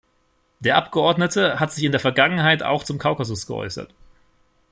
[0.61, 3.93] Der Abgeordnete hat sich in der Vergangenheit auch zum Kaukasus geäußert.